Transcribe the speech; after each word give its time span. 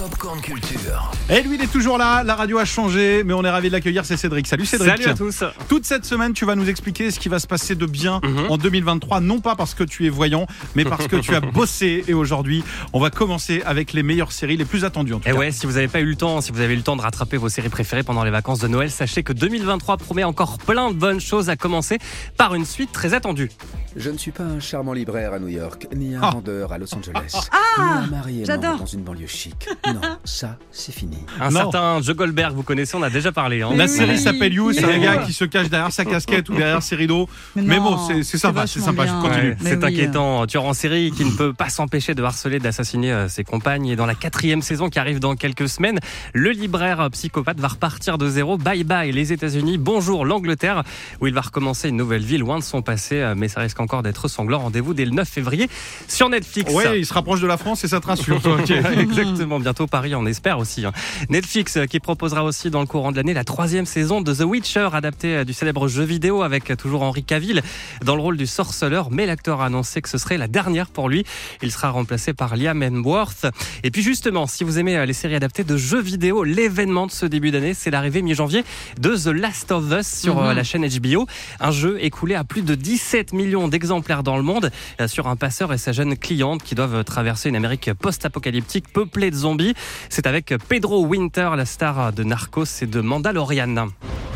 Popcorn 0.00 0.40
Culture. 0.40 1.10
Et 1.28 1.42
lui, 1.42 1.56
il 1.56 1.62
est 1.62 1.70
toujours 1.70 1.98
là. 1.98 2.22
La 2.24 2.34
radio 2.34 2.56
a 2.56 2.64
changé, 2.64 3.22
mais 3.22 3.34
on 3.34 3.44
est 3.44 3.50
ravi 3.50 3.68
de 3.68 3.72
l'accueillir. 3.74 4.06
C'est 4.06 4.16
Cédric. 4.16 4.46
Salut 4.46 4.64
Cédric. 4.64 4.92
Salut 4.92 5.04
à 5.10 5.12
tous. 5.14 5.44
Toute 5.68 5.84
cette 5.84 6.06
semaine, 6.06 6.32
tu 6.32 6.46
vas 6.46 6.54
nous 6.54 6.70
expliquer 6.70 7.10
ce 7.10 7.20
qui 7.20 7.28
va 7.28 7.38
se 7.38 7.46
passer 7.46 7.74
de 7.74 7.84
bien 7.84 8.18
Mhm. 8.24 8.46
en 8.50 8.56
2023. 8.56 9.20
Non 9.20 9.40
pas 9.40 9.56
parce 9.56 9.74
que 9.74 9.84
tu 9.84 10.06
es 10.06 10.08
voyant, 10.08 10.46
mais 10.74 10.86
parce 10.86 11.06
que 11.06 11.16
tu 11.16 11.34
as 11.34 11.40
bossé. 11.52 12.02
Et 12.08 12.14
aujourd'hui, 12.14 12.64
on 12.94 12.98
va 13.00 13.10
commencer 13.10 13.62
avec 13.66 13.92
les 13.92 14.02
meilleures 14.02 14.32
séries, 14.32 14.56
les 14.56 14.64
plus 14.64 14.86
attendues 14.86 15.12
en 15.12 15.18
tout 15.20 15.28
Et 15.28 15.32
cas. 15.32 15.36
ouais, 15.36 15.52
si 15.52 15.66
vous 15.66 15.72
n'avez 15.74 15.88
pas 15.88 16.00
eu 16.00 16.06
le 16.06 16.16
temps, 16.16 16.40
si 16.40 16.50
vous 16.50 16.60
avez 16.60 16.72
eu 16.72 16.78
le 16.78 16.82
temps 16.82 16.96
de 16.96 17.02
rattraper 17.02 17.36
vos 17.36 17.50
séries 17.50 17.68
préférées 17.68 18.02
pendant 18.02 18.24
les 18.24 18.30
vacances 18.30 18.60
de 18.60 18.68
Noël, 18.68 18.90
sachez 18.90 19.22
que 19.22 19.34
2023 19.34 19.98
promet 19.98 20.24
encore 20.24 20.56
plein 20.56 20.88
de 20.92 20.94
bonnes 20.96 21.20
choses 21.20 21.50
à 21.50 21.56
commencer 21.56 21.98
par 22.38 22.54
une 22.54 22.64
suite 22.64 22.92
très 22.92 23.12
attendue. 23.12 23.50
Je 23.96 24.08
ne 24.10 24.16
suis 24.18 24.30
pas 24.30 24.44
un 24.44 24.60
charmant 24.60 24.92
libraire 24.92 25.32
à 25.32 25.40
New 25.40 25.48
York, 25.48 25.88
ni 25.96 26.14
un 26.14 26.20
Ah. 26.22 26.30
vendeur 26.30 26.72
à 26.72 26.78
Los 26.78 26.94
Angeles, 26.94 27.34
Ah, 27.50 27.56
ni 27.78 28.04
un 28.04 28.06
mari 28.06 28.42
j'adore. 28.46 28.70
aimant 28.70 28.78
dans 28.78 28.86
une 28.86 29.02
banlieue 29.02 29.26
chic. 29.26 29.68
Non, 29.84 30.00
ça, 30.24 30.58
c'est 30.70 30.92
fini. 30.94 31.18
Un 31.40 31.50
Non. 31.50 31.60
certain 31.62 32.00
Joe 32.00 32.14
Goldberg, 32.14 32.54
vous 32.54 32.62
connaissez, 32.62 32.96
on 32.96 33.02
a 33.02 33.10
déjà 33.10 33.32
parlé. 33.32 33.62
hein. 33.62 33.70
La 33.74 33.84
Oui. 33.86 33.90
série 33.90 34.16
s'appelle 34.18 34.54
You, 34.54 34.72
c'est 34.72 34.84
un 34.84 34.88
Oui. 34.90 35.00
gars 35.00 35.16
qui 35.18 35.32
se 35.32 35.44
cache 35.44 35.68
derrière 35.70 35.90
sa 35.90 36.04
casquette 36.04 36.48
ou 36.50 36.54
derrière 36.54 36.82
ses 36.84 36.94
rideaux. 36.94 37.28
Mais, 37.56 37.62
non, 37.78 37.82
bon, 37.82 37.98
c'est 38.06 38.22
c'est 38.22 38.38
sympa, 38.38 38.68
c'est 38.68 38.78
vachement 38.78 38.92
sympa. 38.92 39.06
Je 39.06 39.12
bien. 39.12 39.20
continue. 39.22 39.50
Ouais, 39.50 39.56
Mais 39.60 39.70
c'est 39.70 39.76
oui, 39.78 39.84
inquiétant. 39.86 40.46
Tueur 40.46 40.64
en 40.66 40.72
série 40.72 41.10
qui 41.10 41.24
ne 41.24 41.32
peut 41.32 41.52
pas 41.52 41.68
s'empêcher 41.68 42.14
de 42.14 42.22
harceler, 42.22 42.60
d'assassiner 42.60 43.12
euh, 43.12 43.28
ses 43.28 43.42
compagnes. 43.42 43.86
Et 43.88 43.96
dans 43.96 44.06
la 44.06 44.14
quatrième 44.14 44.62
saison 44.62 44.88
qui 44.88 45.00
arrive 45.00 45.18
dans 45.18 45.34
quelques 45.34 45.68
semaines, 45.68 45.98
le 46.32 46.50
libraire 46.50 47.08
psychopathe 47.10 47.58
va 47.58 47.68
repartir 47.68 48.18
de 48.18 48.28
zéro. 48.28 48.56
Bye 48.56 48.84
bye 48.84 49.10
les 49.10 49.32
États-Unis, 49.32 49.78
bonjour 49.78 50.24
l'Angleterre, 50.24 50.84
où 51.20 51.26
il 51.26 51.34
va 51.34 51.40
recommencer 51.40 51.88
une 51.88 51.96
nouvelle 51.96 52.22
vie 52.22 52.38
loin 52.38 52.56
de 52.58 52.62
son 52.64 52.82
passé. 52.82 53.16
euh, 53.20 53.34
Mais 53.36 53.48
ça 53.48 53.60
risque 53.60 53.79
encore 53.80 54.02
d'être 54.02 54.28
sanglant. 54.28 54.60
Rendez-vous 54.60 54.94
dès 54.94 55.04
le 55.04 55.10
9 55.12 55.28
février 55.28 55.68
sur 56.08 56.28
Netflix. 56.28 56.72
Ouais, 56.72 56.98
il 57.00 57.06
se 57.06 57.12
rapproche 57.14 57.40
de 57.40 57.46
la 57.46 57.56
France 57.56 57.84
et 57.84 57.88
ça 57.88 58.00
te 58.00 58.06
rassure. 58.06 58.40
toi. 58.40 58.58
Exactement, 58.98 59.58
bientôt 59.60 59.86
Paris, 59.86 60.14
on 60.14 60.26
espère 60.26 60.58
aussi. 60.58 60.84
hein. 60.84 60.92
Netflix 61.28 61.76
euh, 61.76 61.86
qui 61.86 62.00
proposera 62.00 62.44
aussi 62.44 62.70
dans 62.70 62.80
le 62.80 62.86
courant 62.86 63.12
de 63.12 63.16
l'année 63.16 63.34
la 63.34 63.44
troisième 63.44 63.86
saison 63.86 64.20
de 64.20 64.32
The 64.34 64.40
Witcher, 64.42 64.88
adapté 64.92 65.36
euh, 65.36 65.44
du 65.44 65.52
célèbre 65.52 65.88
jeu 65.88 66.04
vidéo 66.04 66.42
avec 66.42 66.70
euh, 66.70 66.76
toujours 66.76 67.02
Henry 67.02 67.24
Cavill 67.24 67.62
dans 68.04 68.16
le 68.16 68.22
rôle 68.22 68.36
du 68.36 68.46
sorceleur, 68.46 69.10
mais 69.10 69.26
l'acteur 69.26 69.60
a 69.60 69.66
annoncé 69.66 70.02
que 70.02 70.08
ce 70.08 70.18
serait 70.18 70.38
la 70.38 70.48
dernière 70.48 70.88
pour 70.88 71.08
lui. 71.08 71.24
Il 71.62 71.70
sera 71.72 71.90
remplacé 71.90 72.32
par 72.32 72.56
Liam 72.56 72.82
Hemsworth. 72.82 73.46
Et 73.84 73.90
puis 73.90 74.02
justement, 74.02 74.46
si 74.46 74.64
vous 74.64 74.78
aimez 74.78 75.04
les 75.06 75.12
séries 75.12 75.34
adaptées 75.34 75.64
de 75.64 75.76
jeux 75.76 76.00
vidéo, 76.02 76.44
l'événement 76.44 77.06
de 77.06 77.12
ce 77.12 77.26
début 77.26 77.50
d'année, 77.50 77.74
c'est 77.74 77.90
l'arrivée 77.90 78.22
mi-janvier 78.22 78.64
de 78.98 79.14
The 79.16 79.26
Last 79.28 79.72
of 79.72 79.84
Us 79.92 80.06
sur 80.06 80.40
Mhm. 80.40 80.52
la 80.52 80.64
chaîne 80.64 80.86
HBO, 80.86 81.26
un 81.60 81.70
jeu 81.70 81.98
écoulé 82.02 82.34
à 82.34 82.44
plus 82.44 82.62
de 82.62 82.74
17 82.74 83.32
millions 83.32 83.68
d'exemplaires 83.70 84.22
dans 84.22 84.36
le 84.36 84.42
monde 84.42 84.70
euh, 85.00 85.08
sur 85.08 85.28
un 85.28 85.36
passeur 85.36 85.72
et 85.72 85.78
sa 85.78 85.92
jeune 85.92 86.16
cliente 86.16 86.62
qui 86.62 86.74
doivent 86.74 87.04
traverser 87.04 87.48
une 87.48 87.56
Amérique 87.56 87.92
post-apocalyptique 87.94 88.92
peuplée 88.92 89.30
de 89.30 89.36
zombies. 89.36 89.74
C'est 90.08 90.26
avec 90.26 90.54
Pedro 90.68 91.04
Winter, 91.06 91.50
la 91.56 91.64
star 91.64 92.12
de 92.12 92.24
Narcos 92.24 92.82
et 92.82 92.86
de 92.86 93.00
Mandalorian. 93.00 93.88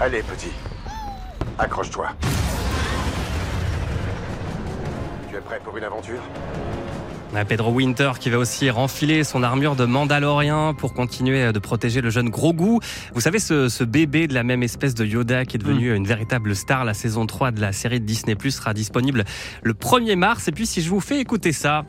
Allez, 0.00 0.22
petit. 0.22 0.50
Accroche-toi. 1.58 2.08
Tu 5.28 5.36
es 5.36 5.40
prêt 5.40 5.60
pour 5.64 5.76
une 5.76 5.84
aventure? 5.84 6.20
Pedro 7.48 7.70
Winter 7.70 8.12
qui 8.18 8.30
va 8.30 8.38
aussi 8.38 8.68
renfiler 8.70 9.22
son 9.24 9.42
armure 9.42 9.76
de 9.76 9.84
Mandalorien 9.84 10.74
pour 10.76 10.92
continuer 10.94 11.52
de 11.52 11.58
protéger 11.58 12.00
le 12.00 12.10
jeune 12.10 12.28
Grogu. 12.30 12.78
Vous 13.14 13.20
savez, 13.20 13.38
ce, 13.38 13.68
ce 13.68 13.84
bébé 13.84 14.26
de 14.26 14.34
la 14.34 14.42
même 14.42 14.62
espèce 14.62 14.94
de 14.94 15.04
Yoda 15.04 15.44
qui 15.44 15.56
est 15.56 15.58
devenu 15.60 15.94
une 15.94 16.06
véritable 16.06 16.54
star. 16.56 16.84
La 16.84 16.94
saison 16.94 17.26
3 17.26 17.50
de 17.52 17.60
la 17.60 17.72
série 17.72 18.00
de 18.00 18.04
Disney 18.04 18.34
Plus 18.34 18.52
sera 18.52 18.74
disponible 18.74 19.24
le 19.62 19.72
1er 19.74 20.16
mars. 20.16 20.48
Et 20.48 20.52
puis, 20.52 20.66
si 20.66 20.82
je 20.82 20.90
vous 20.90 21.00
fais 21.00 21.18
écouter 21.20 21.52
ça, 21.52 21.84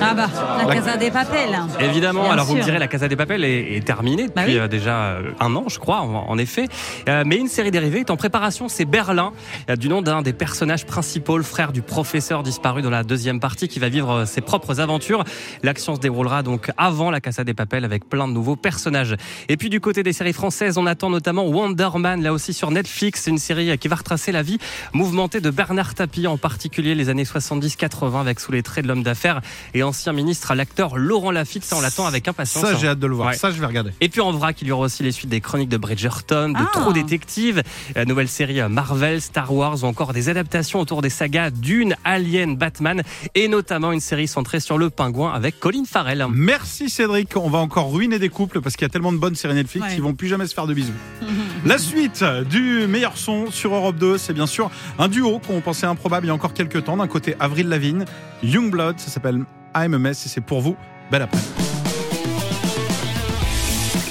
Ah 0.00 0.14
bah, 0.14 0.28
la 0.66 0.74
Casa 0.74 0.96
des 0.96 1.10
Papels. 1.10 1.58
Évidemment, 1.80 2.22
Bien 2.24 2.32
alors 2.32 2.46
vous 2.46 2.56
me 2.56 2.62
direz, 2.62 2.78
la 2.78 2.88
Casa 2.88 3.08
des 3.08 3.16
Papels 3.16 3.44
est, 3.44 3.76
est 3.76 3.84
terminée 3.86 4.24
depuis 4.24 4.34
Bah 4.36 4.42
oui. 4.46 4.58
euh, 4.58 4.68
déjà 4.68 4.96
euh, 5.12 5.32
un 5.40 5.54
an, 5.56 5.64
je 5.68 5.78
crois, 5.78 6.00
en, 6.00 6.28
en 6.28 6.38
effet. 6.38 6.66
Euh, 7.08 7.22
mais 7.26 7.36
une 7.36 7.48
série 7.48 7.70
dérivée 7.70 8.00
est 8.00 8.10
en 8.10 8.16
préparation, 8.16 8.68
c'est 8.68 8.84
Berlin, 8.84 9.32
euh, 9.70 9.76
du 9.76 9.88
nom 9.88 10.02
d'un 10.02 10.22
des 10.22 10.32
personnages 10.32 10.84
principaux, 10.86 11.36
le 11.38 11.42
frère 11.44 11.72
du 11.72 11.82
professeur 11.82 12.42
disparu 12.42 12.82
dans 12.82 12.90
la 12.90 13.02
deuxième 13.04 13.40
partie, 13.40 13.68
qui 13.68 13.78
va 13.78 13.88
vivre 13.88 13.99
ses 14.26 14.40
propres 14.40 14.80
aventures. 14.80 15.24
L'action 15.62 15.94
se 15.94 16.00
déroulera 16.00 16.42
donc 16.42 16.70
avant 16.76 17.10
la 17.10 17.20
Casa 17.20 17.44
des 17.44 17.54
Papels 17.54 17.84
avec 17.84 18.08
plein 18.08 18.28
de 18.28 18.32
nouveaux 18.32 18.56
personnages. 18.56 19.16
Et 19.48 19.56
puis 19.56 19.70
du 19.70 19.80
côté 19.80 20.02
des 20.02 20.12
séries 20.12 20.32
françaises, 20.32 20.78
on 20.78 20.86
attend 20.86 21.10
notamment 21.10 21.44
Wonder 21.46 21.90
Man, 21.96 22.22
là 22.22 22.32
aussi 22.32 22.52
sur 22.52 22.70
Netflix, 22.70 23.26
une 23.26 23.38
série 23.38 23.76
qui 23.78 23.88
va 23.88 23.96
retracer 23.96 24.32
la 24.32 24.42
vie 24.42 24.58
mouvementée 24.92 25.40
de 25.40 25.50
Bernard 25.50 25.94
Tapie, 25.94 26.26
en 26.26 26.38
particulier 26.38 26.94
les 26.94 27.08
années 27.08 27.24
70-80, 27.24 28.20
avec 28.20 28.40
sous 28.40 28.52
les 28.52 28.62
traits 28.62 28.84
de 28.84 28.88
l'homme 28.88 29.02
d'affaires 29.02 29.40
et 29.74 29.82
ancien 29.82 30.12
ministre, 30.12 30.54
l'acteur 30.54 30.96
Laurent 30.96 31.30
Lafitte. 31.30 31.64
Ça, 31.64 31.76
on 31.76 31.80
l'attend 31.80 32.06
avec 32.06 32.26
impatience. 32.28 32.64
Ça, 32.64 32.72
hein. 32.72 32.78
j'ai 32.80 32.88
hâte 32.88 32.98
de 32.98 33.06
le 33.06 33.14
voir. 33.14 33.28
Ouais. 33.28 33.34
Ça, 33.34 33.50
je 33.50 33.60
vais 33.60 33.66
regarder. 33.66 33.90
Et 34.00 34.08
puis 34.08 34.20
en 34.20 34.32
vrac, 34.32 34.60
il 34.62 34.68
y 34.68 34.72
aura 34.72 34.86
aussi 34.86 35.02
les 35.02 35.12
suites 35.12 35.30
des 35.30 35.40
chroniques 35.40 35.68
de 35.68 35.76
Bridgerton, 35.76 36.50
de 36.50 36.56
Ah. 36.56 36.70
True 36.72 36.92
Détective, 36.92 37.62
la 37.94 38.04
nouvelle 38.04 38.28
série 38.28 38.60
Marvel, 38.68 39.20
Star 39.20 39.52
Wars 39.52 39.82
ou 39.82 39.86
encore 39.86 40.12
des 40.12 40.28
adaptations 40.28 40.80
autour 40.80 41.02
des 41.02 41.10
sagas 41.10 41.50
Dune, 41.50 41.96
Alien, 42.04 42.56
Batman 42.56 43.02
et 43.34 43.48
notamment 43.48 43.89
une 43.92 44.00
série 44.00 44.28
centrée 44.28 44.60
sur 44.60 44.78
le 44.78 44.90
pingouin 44.90 45.32
avec 45.32 45.58
Colin 45.60 45.84
Farrell. 45.86 46.26
Merci 46.32 46.90
Cédric. 46.90 47.36
On 47.36 47.50
va 47.50 47.58
encore 47.58 47.92
ruiner 47.92 48.18
des 48.18 48.28
couples 48.28 48.60
parce 48.60 48.76
qu'il 48.76 48.84
y 48.84 48.86
a 48.86 48.88
tellement 48.90 49.12
de 49.12 49.18
bonnes 49.18 49.34
séries 49.34 49.54
Netflix 49.54 49.86
Ouais. 49.86 49.94
qu'ils 49.94 50.02
vont 50.02 50.14
plus 50.14 50.28
jamais 50.28 50.46
se 50.46 50.54
faire 50.54 50.66
de 50.66 50.74
bisous. 50.74 50.92
La 51.64 51.78
suite 51.78 52.24
du 52.48 52.86
meilleur 52.86 53.16
son 53.16 53.50
sur 53.50 53.74
Europe 53.74 53.96
2, 53.96 54.18
c'est 54.18 54.32
bien 54.32 54.46
sûr 54.46 54.70
un 54.98 55.08
duo 55.08 55.40
qu'on 55.46 55.60
pensait 55.60 55.86
improbable 55.86 56.26
il 56.26 56.28
y 56.28 56.30
a 56.30 56.34
encore 56.34 56.54
quelques 56.54 56.84
temps. 56.84 56.96
D'un 56.96 57.06
côté, 57.08 57.34
Avril 57.40 57.68
Lavigne, 57.68 58.04
Youngblood, 58.42 58.98
ça 58.98 59.10
s'appelle 59.10 59.44
I'm 59.76 59.94
a 59.94 59.98
Mess 59.98 60.26
et 60.26 60.28
c'est 60.28 60.40
pour 60.40 60.60
vous. 60.60 60.76
Belle 61.10 61.22
après. 61.22 61.38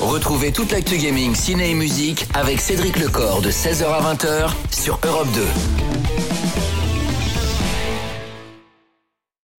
Retrouvez 0.00 0.52
toute 0.52 0.70
l'actu 0.72 0.96
gaming, 0.96 1.34
ciné 1.34 1.70
et 1.70 1.74
musique 1.74 2.26
avec 2.34 2.60
Cédric 2.60 2.98
Lecor 2.98 3.42
de 3.42 3.50
16h 3.50 3.84
à 3.84 4.14
20h 4.14 4.50
sur 4.70 4.98
Europe 5.04 5.28
2. 5.34 5.40